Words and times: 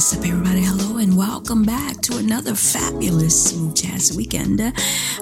What's 0.00 0.16
up, 0.16 0.24
everybody? 0.24 0.62
Hello, 0.62 0.79
and 1.00 1.16
welcome 1.16 1.64
back 1.64 1.98
to 2.02 2.18
another 2.18 2.54
fabulous 2.54 3.50
Smooth 3.50 3.74
Jazz 3.74 4.14
Weekend. 4.14 4.60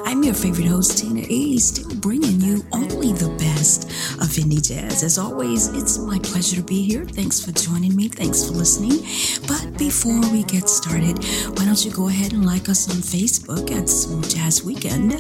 I'm 0.04 0.24
your 0.24 0.34
favorite 0.34 0.66
host, 0.66 0.98
Tina 0.98 1.20
E, 1.28 1.56
still 1.60 1.94
bringing 2.00 2.40
you 2.40 2.64
only 2.72 3.12
the 3.12 3.28
best 3.38 3.84
of 4.18 4.26
indie 4.42 4.60
jazz. 4.60 5.04
As 5.04 5.18
always, 5.18 5.68
it's 5.68 5.96
my 5.98 6.18
pleasure 6.18 6.56
to 6.56 6.62
be 6.62 6.82
here. 6.82 7.04
Thanks 7.04 7.40
for 7.40 7.52
joining 7.52 7.94
me. 7.94 8.08
Thanks 8.08 8.44
for 8.44 8.54
listening. 8.54 9.06
But 9.46 9.78
before 9.78 10.20
we 10.32 10.42
get 10.42 10.68
started, 10.68 11.22
why 11.56 11.64
don't 11.64 11.84
you 11.84 11.92
go 11.92 12.08
ahead 12.08 12.32
and 12.32 12.44
like 12.44 12.68
us 12.68 12.90
on 12.90 12.96
Facebook 12.96 13.70
at 13.70 13.88
Smooth 13.88 14.28
Jazz 14.28 14.64
Weekend 14.64 15.12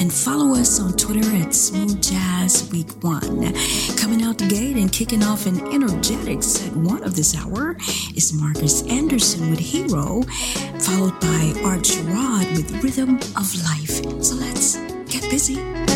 and 0.00 0.12
follow 0.12 0.58
us 0.58 0.80
on 0.80 0.94
Twitter 0.94 1.36
at 1.36 1.54
Smooth 1.54 2.02
Jazz 2.02 2.68
Week 2.72 2.90
One. 3.04 3.54
Coming 3.96 4.22
out 4.22 4.38
the 4.38 4.48
gate 4.48 4.76
and 4.76 4.90
kicking 4.90 5.22
off 5.22 5.46
an 5.46 5.60
energetic 5.72 6.42
set 6.42 6.74
one 6.74 7.04
of 7.04 7.14
this 7.14 7.36
hour 7.36 7.76
is 8.16 8.32
Marcus 8.32 8.82
Anderson 8.88 9.50
with 9.50 9.60
Hero, 9.60 9.99
followed 10.78 11.18
by 11.20 11.52
Art 11.64 11.82
Gerard 11.82 12.46
with 12.56 12.82
Rhythm 12.82 13.16
of 13.36 13.54
Life. 13.64 14.22
So 14.22 14.34
let's 14.36 14.76
get 15.08 15.22
busy. 15.30 15.89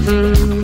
Mm-hmm. 0.00 0.59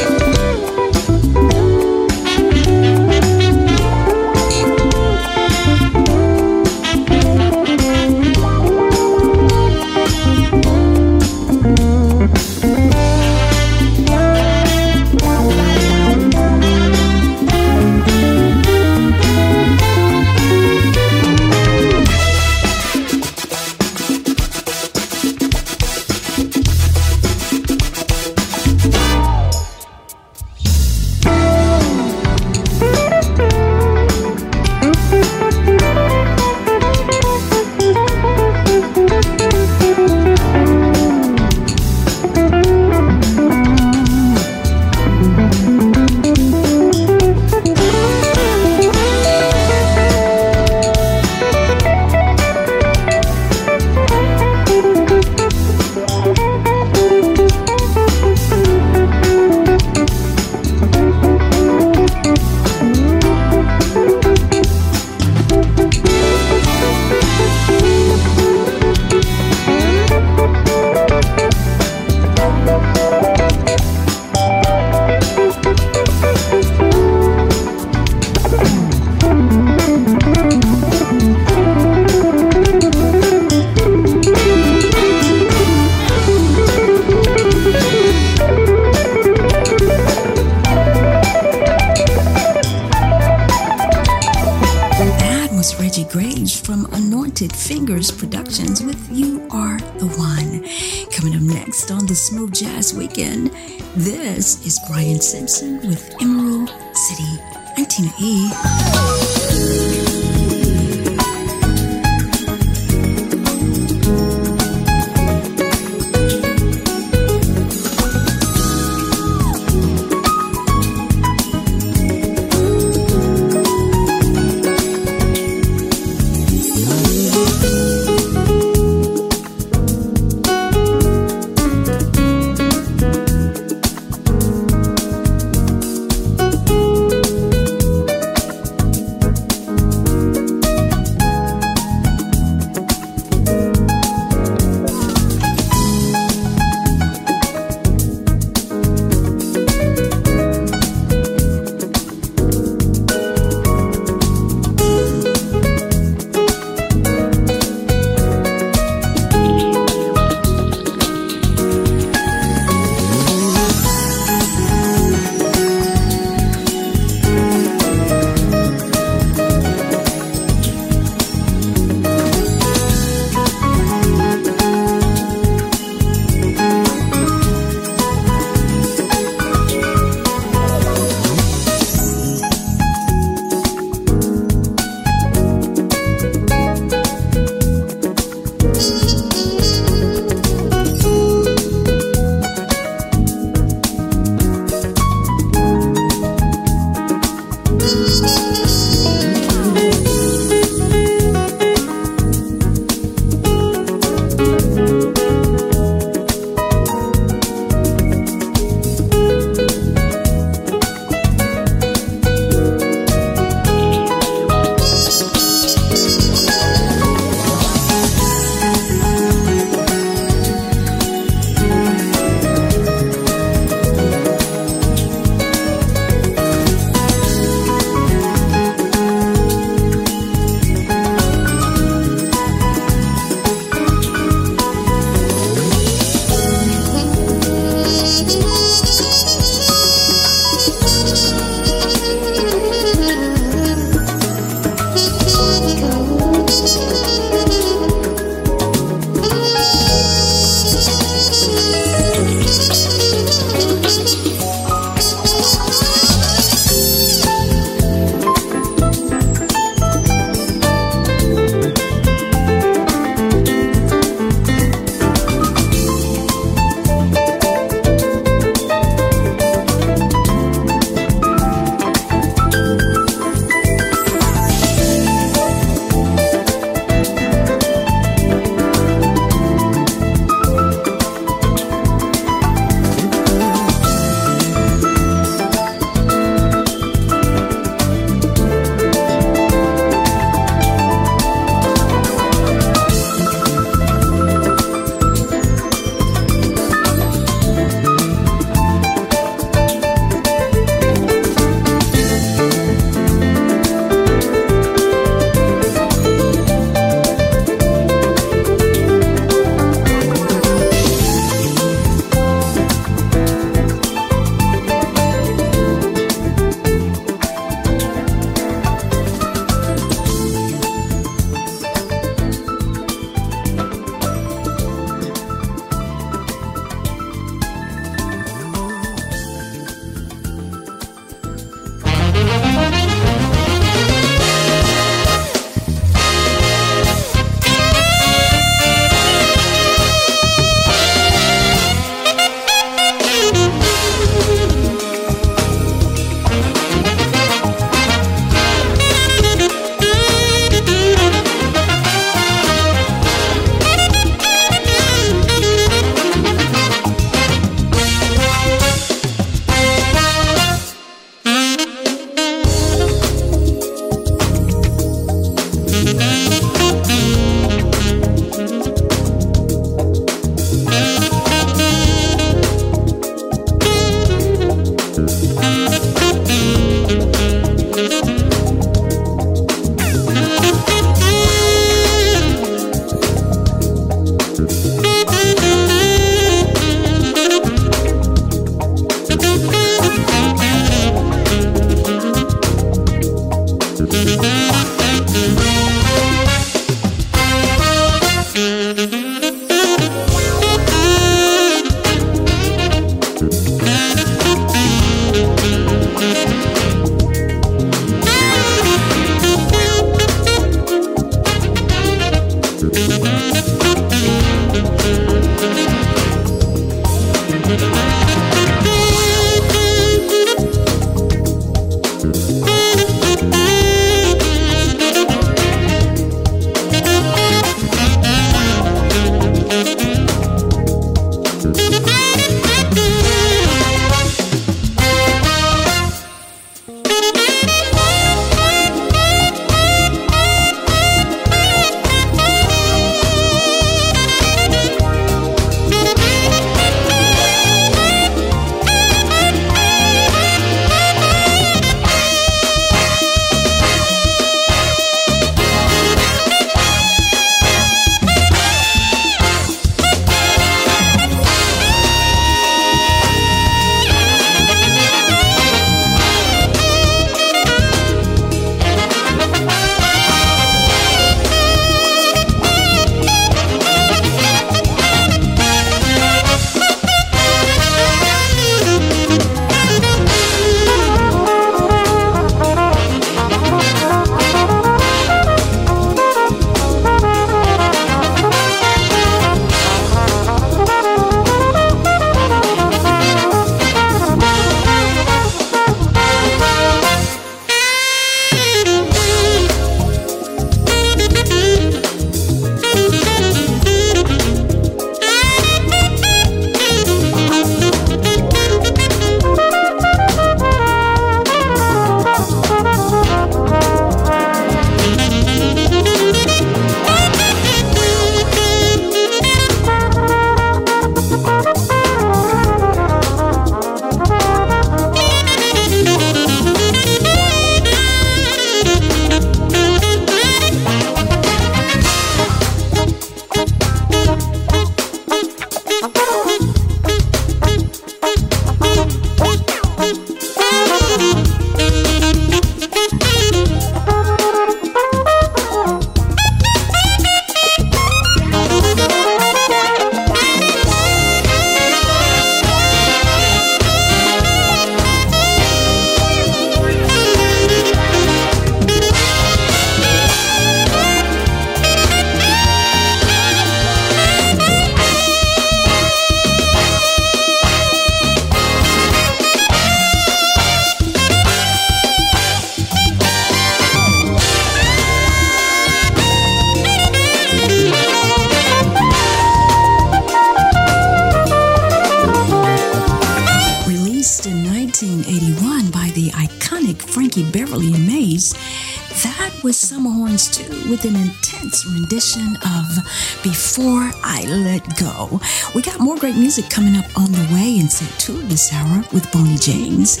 Great 596.02 596.16
music 596.16 596.50
coming 596.50 596.74
up 596.74 596.98
on 596.98 597.12
the 597.12 597.28
way 597.32 597.60
in 597.60 597.68
set 597.68 597.88
two 597.96 598.16
of 598.16 598.28
this 598.28 598.52
hour 598.52 598.82
with 598.92 599.08
Boney 599.12 599.36
James. 599.36 600.00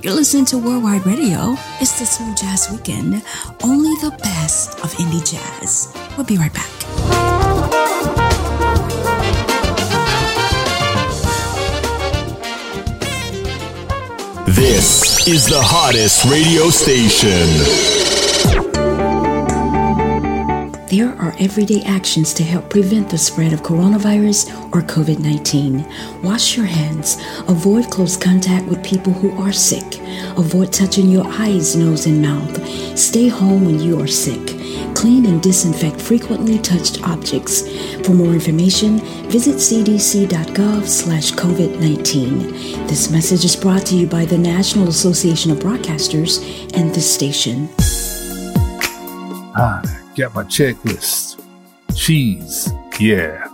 You're 0.00 0.14
listening 0.14 0.44
to 0.44 0.56
Worldwide 0.56 1.04
Radio. 1.04 1.56
It's 1.80 1.98
the 1.98 2.06
Smooth 2.06 2.36
Jazz 2.36 2.70
Weekend, 2.70 3.24
only 3.64 3.90
the 4.00 4.16
best 4.22 4.78
of 4.84 4.92
indie 4.98 5.28
jazz. 5.28 5.92
We'll 6.16 6.26
be 6.26 6.36
right 6.36 6.54
back. 6.54 6.70
This 14.46 15.26
is 15.26 15.48
the 15.48 15.60
hottest 15.60 16.24
radio 16.24 16.70
station. 16.70 18.01
There 20.92 21.18
are 21.18 21.34
everyday 21.40 21.80
actions 21.84 22.34
to 22.34 22.44
help 22.44 22.68
prevent 22.68 23.08
the 23.08 23.16
spread 23.16 23.54
of 23.54 23.62
coronavirus 23.62 24.52
or 24.74 24.82
COVID 24.82 25.20
19. 25.20 25.86
Wash 26.22 26.54
your 26.54 26.66
hands. 26.66 27.16
Avoid 27.48 27.90
close 27.90 28.14
contact 28.14 28.66
with 28.66 28.84
people 28.84 29.14
who 29.14 29.30
are 29.42 29.52
sick. 29.52 30.00
Avoid 30.36 30.70
touching 30.70 31.08
your 31.08 31.24
eyes, 31.26 31.74
nose, 31.74 32.04
and 32.04 32.20
mouth. 32.20 32.68
Stay 32.98 33.28
home 33.28 33.64
when 33.64 33.80
you 33.80 34.02
are 34.02 34.06
sick. 34.06 34.48
Clean 34.94 35.24
and 35.24 35.42
disinfect 35.42 35.98
frequently 35.98 36.58
touched 36.58 37.02
objects. 37.08 37.62
For 38.06 38.12
more 38.12 38.34
information, 38.34 38.98
visit 39.30 39.54
cdc.gov 39.54 40.86
slash 40.86 41.32
COVID-19. 41.32 42.86
This 42.86 43.10
message 43.10 43.46
is 43.46 43.56
brought 43.56 43.86
to 43.86 43.96
you 43.96 44.06
by 44.06 44.26
the 44.26 44.36
National 44.36 44.88
Association 44.88 45.52
of 45.52 45.58
Broadcasters 45.58 46.42
and 46.76 46.94
this 46.94 47.10
station. 47.10 47.70
Hi. 49.56 49.91
Got 50.14 50.34
my 50.34 50.44
checklist. 50.44 51.42
Cheese, 51.96 52.70
yeah. 53.00 53.46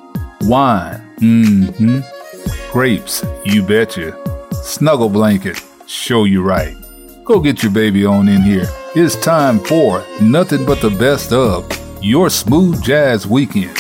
Wine, 0.43 1.01
mm-hmm. 1.19 2.01
Grapes, 2.73 3.25
you 3.45 3.63
betcha. 3.63 4.17
Snuggle 4.53 5.09
blanket, 5.09 5.63
show 5.87 6.25
you 6.25 6.43
right. 6.43 6.77
Go 7.25 7.39
get 7.39 7.63
your 7.63 7.71
baby 7.71 8.05
on 8.05 8.29
in 8.29 8.43
here. 8.43 8.67
It's 8.97 9.15
time 9.15 9.61
for 9.61 10.05
nothing 10.21 10.67
but 10.67 10.81
the 10.81 10.91
best 10.91 11.33
of 11.33 11.65
your 12.03 12.29
smooth 12.29 12.83
jazz 12.83 13.25
weekend. 13.25 13.77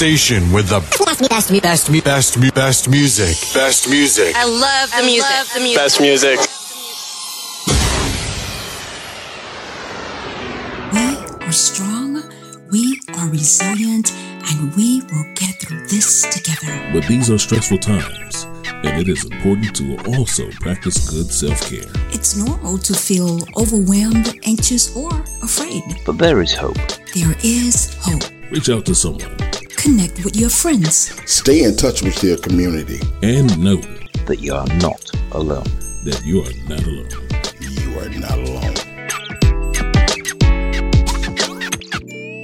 Station 0.00 0.50
with 0.50 0.66
the 0.68 0.80
best, 1.04 1.28
best, 1.28 1.62
best, 1.62 2.04
best, 2.04 2.54
best 2.54 2.88
music. 2.88 3.36
Best 3.52 3.86
music. 3.90 4.34
I 4.34 4.46
love 4.46 4.90
the 4.92 4.96
I 4.96 5.04
music. 5.04 5.30
Love 5.30 5.52
the 5.52 5.60
music. 5.60 5.76
Best 5.76 6.00
music. 6.00 6.38
We 10.94 11.46
are 11.46 11.52
strong, 11.52 12.22
we 12.70 12.98
are 13.18 13.28
resilient, 13.28 14.10
and 14.48 14.74
we 14.74 15.02
will 15.12 15.26
get 15.34 15.60
through 15.60 15.86
this 15.88 16.22
together. 16.32 16.72
But 16.94 17.06
these 17.06 17.30
are 17.30 17.36
stressful 17.36 17.76
times 17.76 18.46
and 18.82 18.98
it 18.98 19.08
is 19.10 19.26
important 19.26 19.76
to 19.76 19.98
also 20.16 20.48
practice 20.52 21.10
good 21.10 21.30
self 21.30 21.60
care. 21.68 21.92
It's 22.08 22.36
normal 22.36 22.78
to 22.78 22.94
feel 22.94 23.40
overwhelmed, 23.54 24.38
anxious, 24.44 24.96
or 24.96 25.10
afraid. 25.42 25.82
But 26.06 26.16
there 26.16 26.40
is 26.40 26.54
hope. 26.54 26.78
There 27.14 27.36
is 27.44 27.94
hope. 28.00 28.24
Reach 28.50 28.70
out 28.70 28.86
to 28.86 28.94
someone. 28.94 29.49
Connect 29.82 30.24
with 30.24 30.36
your 30.36 30.50
friends. 30.50 31.12
Stay 31.30 31.64
in 31.64 31.76
touch 31.76 32.02
with 32.02 32.22
your 32.22 32.36
community. 32.38 33.00
And 33.22 33.58
know 33.58 33.76
that 34.26 34.38
you 34.40 34.54
are 34.54 34.66
not 34.78 35.10
alone. 35.32 35.64
That 36.04 36.22
you 36.24 36.42
are 36.42 36.52
not 36.68 36.82
alone. 36.86 37.08
You 37.60 37.98
are 37.98 38.08
not 38.18 38.38
alone. 38.38 38.74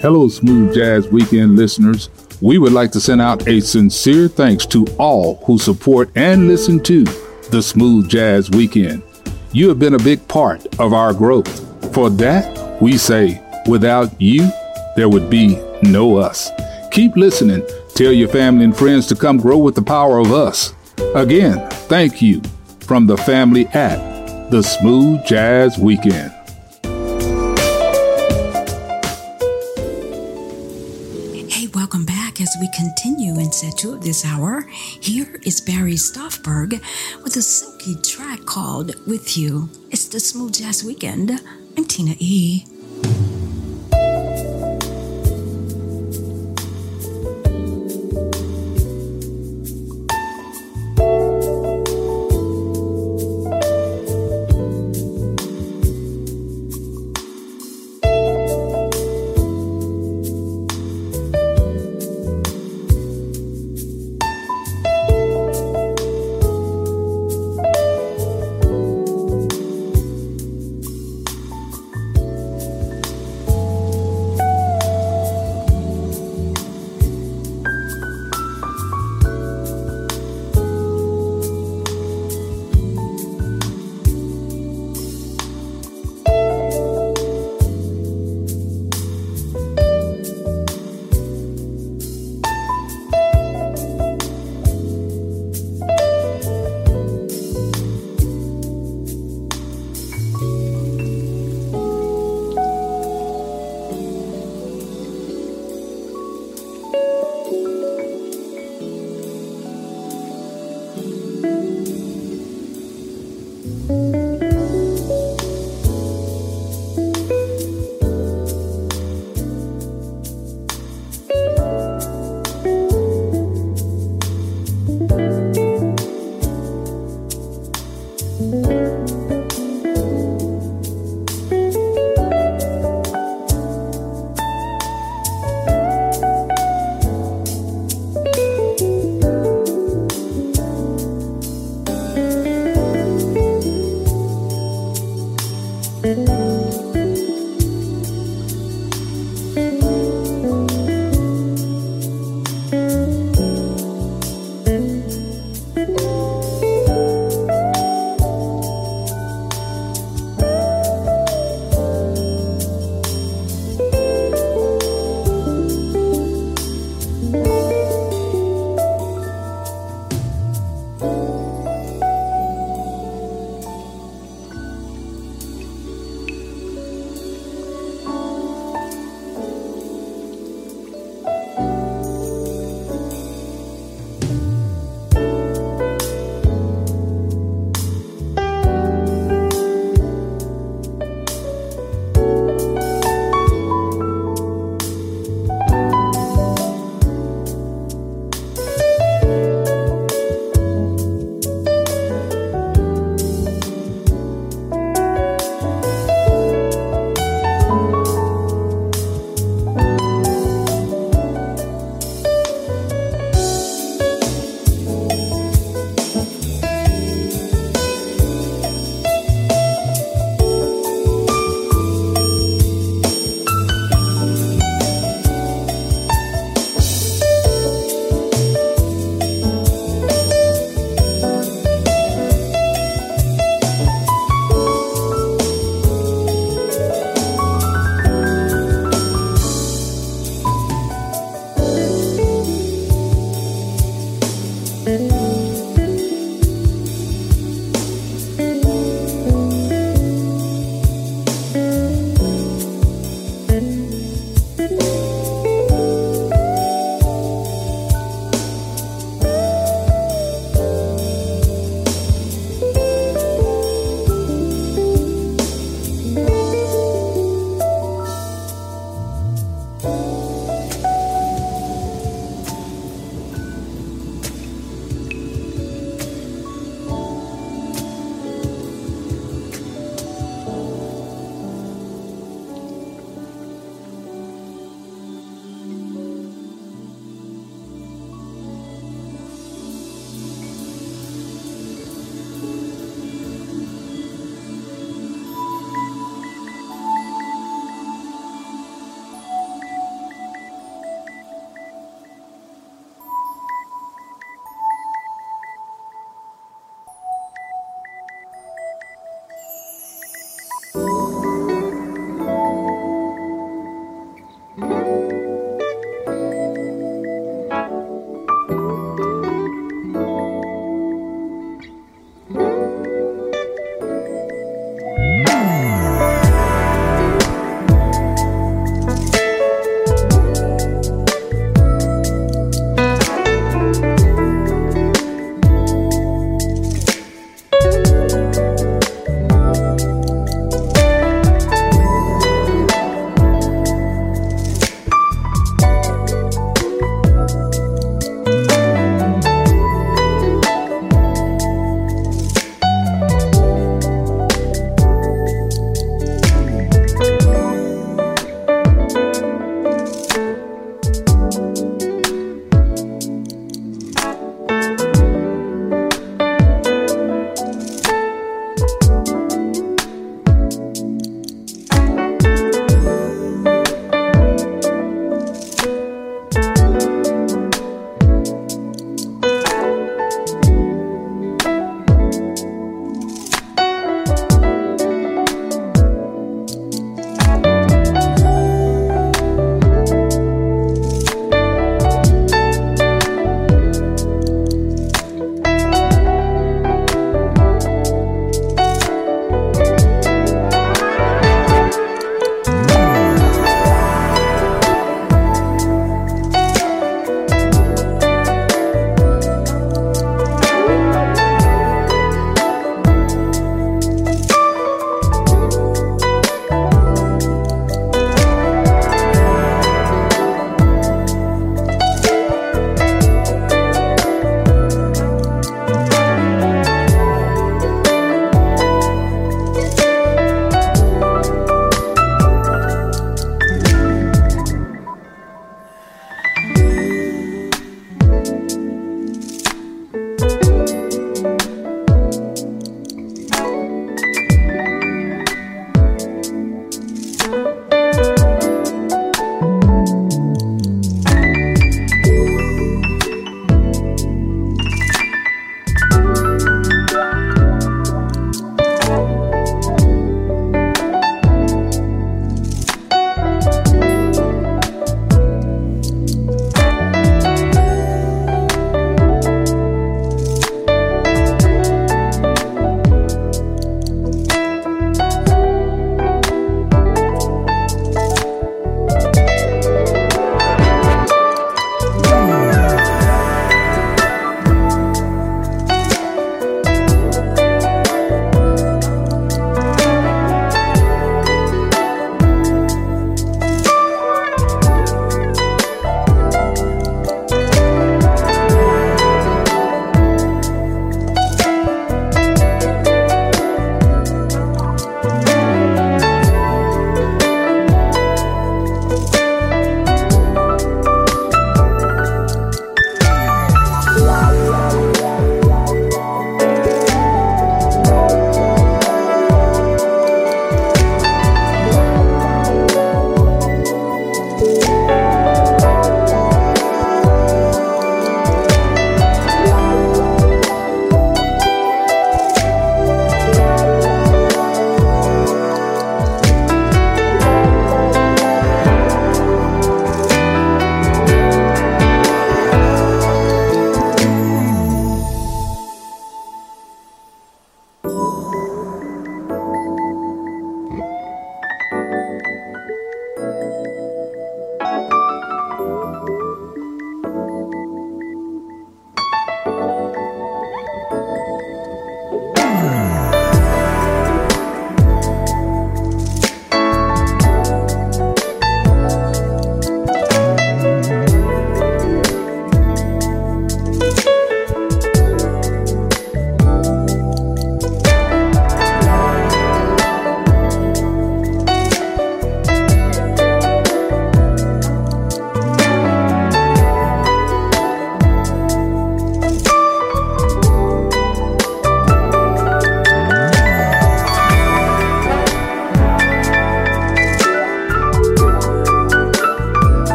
Hello, 0.00 0.28
Smooth 0.28 0.74
Jazz 0.74 1.08
Weekend 1.08 1.56
listeners 1.56 2.08
we 2.40 2.58
would 2.58 2.72
like 2.72 2.92
to 2.92 3.00
send 3.00 3.20
out 3.20 3.48
a 3.48 3.60
sincere 3.60 4.28
thanks 4.28 4.64
to 4.66 4.86
all 4.98 5.36
who 5.44 5.58
support 5.58 6.08
and 6.14 6.46
listen 6.46 6.80
to 6.84 7.02
the 7.50 7.60
Smooth 7.60 8.08
Jazz 8.08 8.48
Weekend. 8.50 9.02
You 9.52 9.68
have 9.68 9.78
been 9.78 9.94
a 9.94 9.98
big 9.98 10.26
part 10.28 10.64
of 10.78 10.92
our 10.92 11.12
growth. 11.12 11.48
For 11.92 12.10
that, 12.10 12.80
we 12.80 12.96
say, 12.96 13.42
without 13.66 14.20
you, 14.20 14.48
there 14.94 15.08
would 15.08 15.28
be 15.28 15.60
no 15.82 16.16
us. 16.16 16.50
Keep 16.90 17.16
listening. 17.16 17.66
Tell 17.94 18.12
your 18.12 18.28
family 18.28 18.64
and 18.64 18.76
friends 18.76 19.06
to 19.08 19.16
come 19.16 19.38
grow 19.38 19.58
with 19.58 19.74
the 19.74 19.82
power 19.82 20.18
of 20.18 20.32
us. 20.32 20.74
Again, 21.14 21.68
thank 21.88 22.20
you 22.22 22.42
from 22.80 23.06
the 23.06 23.16
family 23.16 23.66
at 23.68 24.50
the 24.50 24.62
Smooth 24.62 25.24
Jazz 25.26 25.78
Weekend. 25.78 26.32
Hey, 31.50 31.68
welcome 31.74 32.04
back 32.04 32.40
as 32.40 32.56
we 32.60 32.68
continue 32.74 33.38
in 33.38 33.52
set 33.52 33.76
two 33.76 33.92
of 33.92 34.02
this 34.02 34.24
hour, 34.24 34.62
here 35.00 35.38
is 35.42 35.60
Barry 35.60 35.94
Stoffberg 35.94 36.80
with 37.22 37.36
a 37.36 37.42
silky 37.42 37.94
track 37.96 38.44
called 38.46 38.94
With 39.06 39.36
You. 39.36 39.68
It's 39.90 40.06
the 40.08 40.20
Smooth 40.20 40.54
Jazz 40.54 40.82
Weekend. 40.82 41.30
I'm 41.76 41.84
Tina 41.84 42.14
E. 42.18 42.64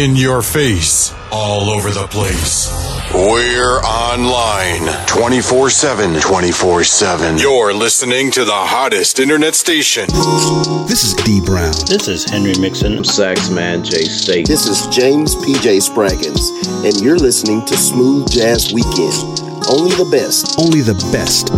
in 0.00 0.16
your 0.16 0.40
face, 0.40 1.14
all 1.30 1.68
over 1.68 1.90
the 1.90 2.06
place. 2.06 2.70
We're 3.12 3.80
online 3.80 4.88
24 5.06 5.68
7. 5.68 6.18
24 6.18 6.84
7. 6.84 7.36
You're 7.36 7.74
listening 7.74 8.30
to 8.30 8.46
the 8.46 8.50
hottest 8.50 9.20
internet 9.20 9.54
station. 9.54 10.06
This 10.88 11.04
is 11.04 11.12
D 11.22 11.42
Brown. 11.44 11.74
This 11.86 12.08
is 12.08 12.24
Henry 12.24 12.54
Mixon. 12.58 12.96
Saxman 13.02 13.84
J 13.84 14.04
State. 14.04 14.46
This 14.46 14.66
is 14.66 14.86
James 14.86 15.34
PJ 15.36 15.82
Spraggins, 15.90 16.48
and 16.82 16.98
you're 17.04 17.18
listening 17.18 17.62
to 17.66 17.76
Smooth 17.76 18.30
Jazz 18.30 18.72
Weekend. 18.72 19.12
Only 19.68 19.94
the 19.96 20.08
best. 20.10 20.58
Only 20.58 20.80
the 20.80 20.94
best. 21.12 21.50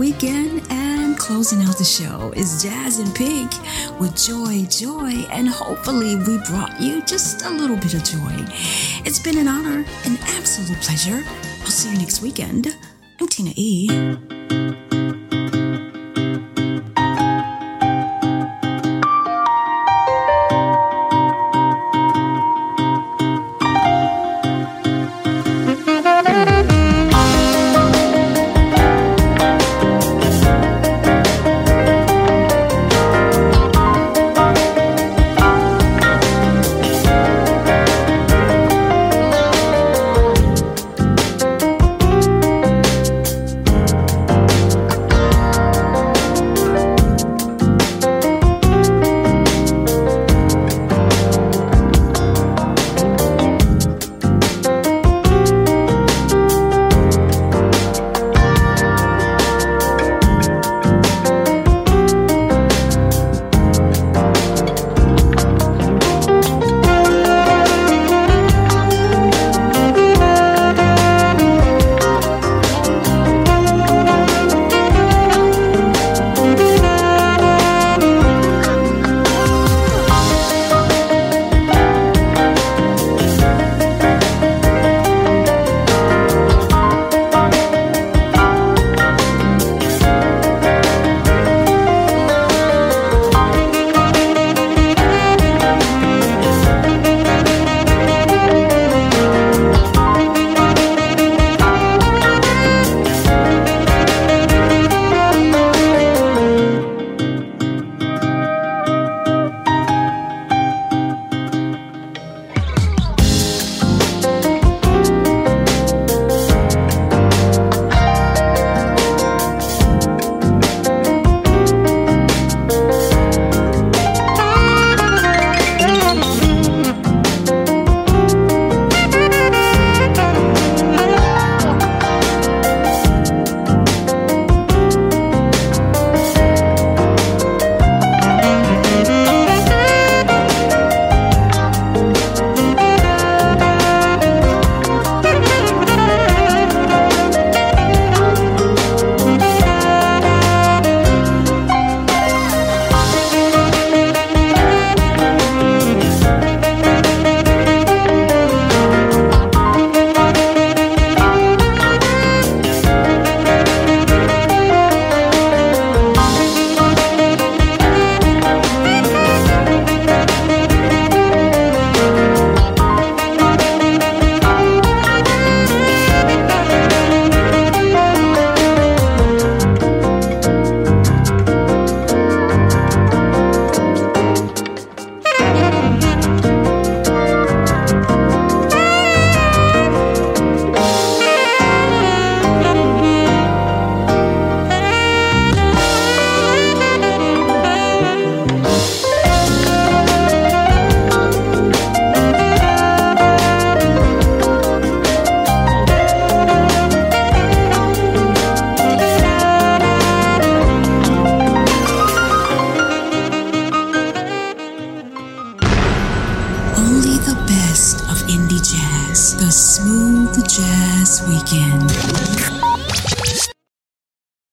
Weekend 0.00 0.62
and 0.70 1.18
closing 1.18 1.60
out 1.60 1.76
the 1.76 1.84
show 1.84 2.32
is 2.34 2.62
Jazz 2.62 2.98
in 3.00 3.12
Pink 3.12 3.52
with 4.00 4.16
Joy, 4.16 4.64
Joy, 4.64 5.26
and 5.30 5.46
hopefully 5.46 6.16
we 6.16 6.38
brought 6.48 6.80
you 6.80 7.02
just 7.02 7.44
a 7.44 7.50
little 7.50 7.76
bit 7.76 7.92
of 7.92 8.02
joy. 8.02 8.34
It's 9.04 9.18
been 9.18 9.36
an 9.36 9.46
honor, 9.46 9.84
an 10.06 10.16
absolute 10.22 10.80
pleasure. 10.80 11.22
I'll 11.60 11.66
see 11.66 11.92
you 11.92 11.98
next 11.98 12.22
weekend. 12.22 12.74
I'm 13.20 13.28
Tina 13.28 13.52
E. 13.56 15.09